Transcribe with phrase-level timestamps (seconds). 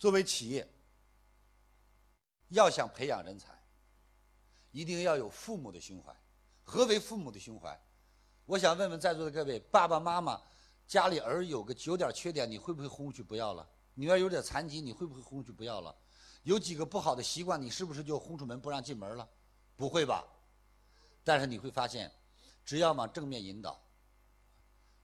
[0.00, 0.66] 作为企业，
[2.48, 3.52] 要想培养人才，
[4.70, 6.10] 一定要有父母的胸怀。
[6.64, 7.78] 何为父母的胸怀？
[8.46, 10.40] 我想问问在座的各位爸爸妈妈，
[10.86, 13.68] 家里儿有个有点缺点，你会不会轰出去不要了？
[13.92, 15.94] 女儿有点残疾，你会不会轰出去不要了？
[16.44, 19.28] 有几个不好的习惯，你是不是就轰出门不让进门了？
[19.76, 20.24] 不会吧？
[21.22, 22.10] 但是你会发现，
[22.64, 23.78] 只要往正面引导。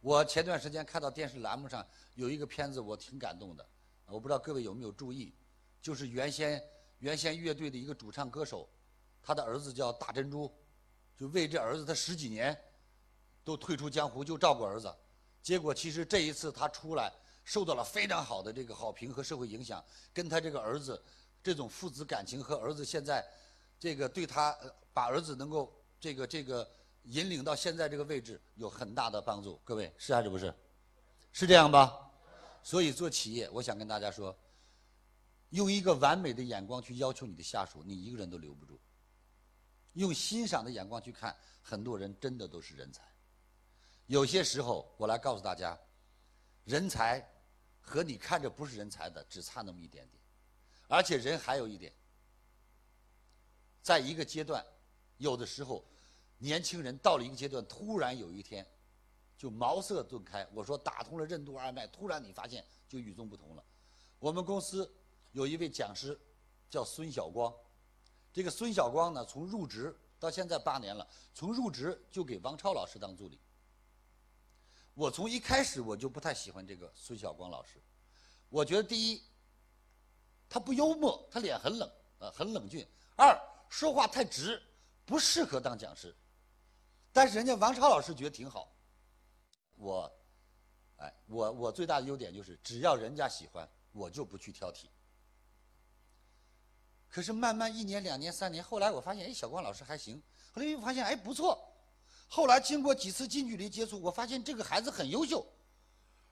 [0.00, 3.66] 我前段时间看到电视栏目上有一个片子，我挺感动的。
[4.12, 5.32] 我不知道各位有没有注意，
[5.80, 6.62] 就是原先
[6.98, 8.68] 原先乐队的一个主唱歌手，
[9.22, 10.52] 他的儿子叫大珍珠，
[11.16, 12.56] 就为这儿子他十几年
[13.42, 14.94] 都退出江湖，就照顾儿子。
[15.42, 17.10] 结果其实这一次他出来，
[17.42, 19.82] 受到了非常好的这个好评和社会影响，
[20.12, 21.02] 跟他这个儿子
[21.42, 23.26] 这种父子感情和儿子现在
[23.80, 24.54] 这个对他
[24.92, 26.70] 把儿子能够这个这个
[27.04, 29.58] 引领到现在这个位置有很大的帮助。
[29.64, 30.54] 各位是还是不是？
[31.32, 32.01] 是这样吧？
[32.62, 34.36] 所以做企业，我想跟大家说，
[35.50, 38.80] 用一个完美的眼光去要求你的下属，你一个人都留不住。
[39.94, 43.02] 用欣赏的眼光去看，很多人真的都是人才。
[44.06, 45.78] 有些时候，我来告诉大家，
[46.64, 47.22] 人才
[47.80, 50.22] 和你看着不是人才的只差那么一点点。
[50.88, 51.92] 而且人还有一点，
[53.82, 54.64] 在一个阶段，
[55.16, 55.84] 有的时候，
[56.38, 58.66] 年轻人到了一个阶段，突然有一天。
[59.42, 63.64] 就茅塞顿开，我说打通了任督二脉，突然你发现就与众不同了。
[64.20, 64.88] 我们公司
[65.32, 66.16] 有一位讲师
[66.70, 67.52] 叫孙晓光，
[68.32, 71.04] 这个孙晓光呢，从入职到现在八年了，
[71.34, 73.40] 从入职就给王超老师当助理。
[74.94, 77.82] 我从一开始我就不太喜欢这个孙晓光老师，
[78.48, 79.24] 我觉得第一，
[80.48, 83.36] 他不幽默，他脸很冷，呃，很冷峻；二，
[83.68, 84.62] 说话太直，
[85.04, 86.14] 不适合当讲师。
[87.12, 88.72] 但是人家王超老师觉得挺好。
[89.82, 90.10] 我，
[90.98, 94.86] 哎，我我最大的优点就是，只要人家喜欢，我就不去挑剔。
[97.08, 100.22] 可是慢慢一年、两年、三年，后来我发现，哎，小光老师还行。
[100.52, 101.60] 后来又发现，哎，不错。
[102.28, 105.44] 后来经过几次近距离接触，我发现这个孩子很优秀。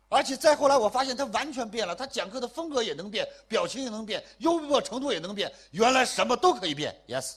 [0.09, 5.53] 而且再后来，我发现他完全变了，他讲课的风格也能变，表情也能变，幽默程度也能变。
[5.72, 7.34] 原来什么都可以变，yes。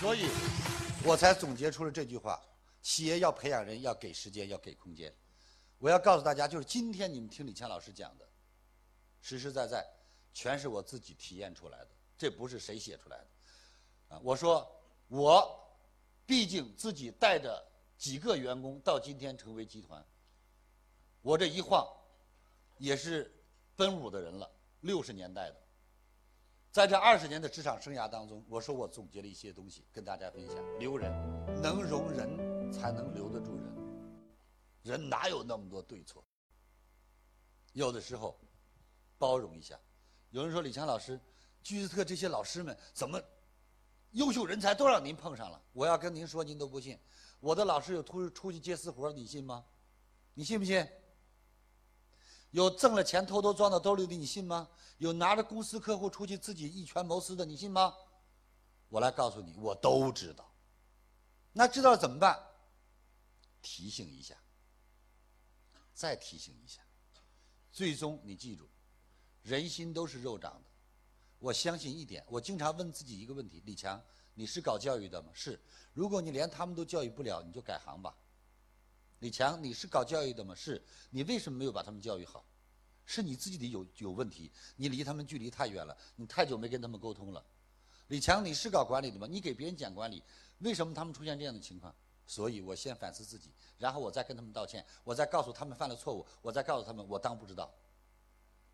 [0.00, 0.28] 所以，
[1.04, 2.40] 我才总结出了这句话。
[2.82, 5.14] 企业要培养人，要给时间，要给空间。
[5.78, 8.28] 我要告诉大家，就是今天你们听李强老师讲的，
[9.20, 9.88] 实实在在，
[10.34, 11.88] 全是我自己体验出来的，
[12.18, 13.26] 这不是谁写出来的。
[14.08, 14.68] 啊，我说
[15.08, 15.58] 我，
[16.26, 17.64] 毕竟自己带着
[17.96, 20.04] 几个员工到今天成为集团，
[21.20, 21.86] 我这一晃，
[22.78, 23.32] 也是
[23.76, 24.50] 奔五的人了，
[24.80, 25.61] 六十年代的。
[26.72, 31.12] 在这二十年的职场生涯当中，我说我总结了一些东西跟大家分享：留人，
[31.62, 32.52] 能容人。
[32.72, 33.66] 才能留得住人，
[34.82, 36.24] 人哪有那么多对错？
[37.74, 38.40] 有的时候，
[39.18, 39.78] 包容一下。
[40.30, 41.20] 有人说李强老师，
[41.62, 43.22] 居斯特这些老师们怎么
[44.12, 45.62] 优秀人才都让您碰上了？
[45.74, 46.98] 我要跟您说，您都不信。
[47.40, 49.62] 我的老师有出出去接私活你信吗？
[50.32, 50.88] 你信不信？
[52.52, 54.68] 有挣了钱偷偷装到兜里的，你信吗？
[54.98, 57.94] 有拿着公司客户出去自己一权谋私的，你信吗？
[58.88, 60.48] 我来告诉你，我都知道。
[61.52, 62.40] 那知道了怎么办？
[63.62, 64.36] 提醒一下，
[65.94, 66.82] 再提醒一下，
[67.70, 68.68] 最终你记住，
[69.42, 70.68] 人心都是肉长的。
[71.38, 74.00] 我相信一点，我经常问自己一个问题：李强，
[74.34, 75.30] 你是搞教育的吗？
[75.32, 75.58] 是。
[75.94, 78.14] 如果你连他们都教育不了，你就改行吧。
[79.22, 80.52] 李强，你是搞教育的吗？
[80.52, 80.84] 是。
[81.10, 82.44] 你为什么没有把他们教育好？
[83.06, 87.44] 是你自己的有有问题，你离他们距离太远了，你太久没跟他们沟通了。
[88.08, 89.28] 李强，你是搞管理的吗？
[89.30, 90.20] 你给别人讲管理，
[90.58, 91.94] 为什么他们出现这样的情况？
[92.26, 97.72] 所以我先反思自己，然后我再跟他们道歉，我再告诉他们犯了错误，我再告诉他们我当不知道。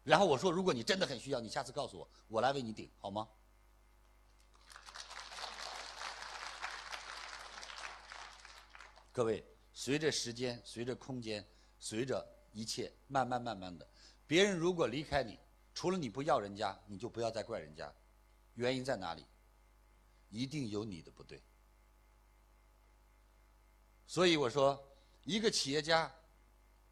[0.02, 3.28] 然后我说，如果你真的很需要，你下次告诉我，我来为你顶，好吗？
[9.12, 9.44] 各位，
[9.80, 11.46] 随着时间，随着空间，
[11.78, 13.88] 随着一切，慢慢慢慢的，
[14.26, 15.38] 别人如果离开你，
[15.72, 17.94] 除了你不要人家，你就不要再怪人家。
[18.54, 19.24] 原因在哪里？
[20.30, 21.40] 一定有你的不对。
[24.04, 24.84] 所以我说，
[25.22, 26.12] 一个企业家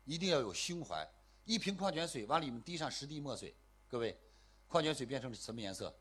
[0.05, 1.05] 一定要有胸怀。
[1.45, 3.53] 一瓶矿泉水往里面滴上十滴墨水，
[3.89, 4.17] 各位，
[4.69, 5.93] 矿泉水变成了什么颜色？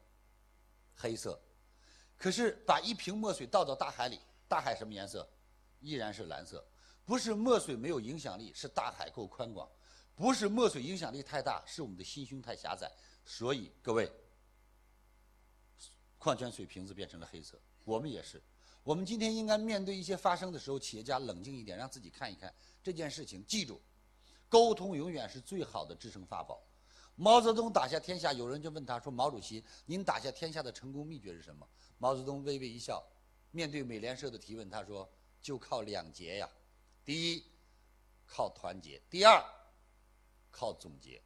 [0.94, 1.42] 黑色。
[2.16, 5.28] 可是把一瓶墨水倒到大海里，大海什么颜色？
[5.80, 6.64] 依然是蓝色。
[7.06, 9.70] 不是墨水没有影响力，是大海够宽广；
[10.16, 12.92] 不是墨水影响力太大，是我们的心胸太狭窄。
[13.24, 14.12] 所以各位，
[16.18, 18.42] 矿泉水瓶子变成了黑色，我们也是。
[18.84, 22.54] 我们今天应该面对一些发生的时候，企业家冷静一点，让自己看一看
[22.84, 23.46] 这件事情。
[23.46, 23.82] 记住，
[24.48, 26.64] 沟通永远是最好的制胜法宝。
[27.16, 31.68] 毛泽东打下天下，有人就问他说：“毛主席，您打下天下的成功秘诀是什么？”
[31.98, 33.02] 毛泽东微微一笑，
[33.52, 35.10] 面对美联社的提问，他说
[35.42, 36.50] ：“就靠两节呀，
[37.06, 37.44] 第一，
[38.26, 39.42] 靠团结；第二，
[40.52, 41.22] 靠总结。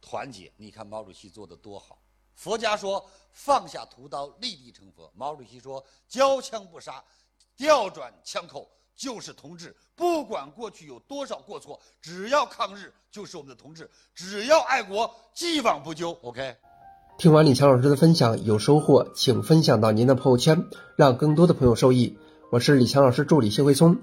[0.00, 2.00] 团结，你看毛主席做的多好。
[2.34, 5.12] 佛家说放下屠刀，立地成佛。
[5.14, 7.04] 毛主席说交枪不杀，
[7.56, 16.10] 调转枪口。”就是同志，不管过去有多少过错，只要抗日就是我们的同志；只要爱国，既往不咎。
[16.22, 16.56] OK。
[17.16, 22.18] 听完李强老师的分享，有收获，请分享到您的朋友圈，让更多的朋友受益。
[22.50, 24.02] 我是李强老师助理谢慧聪。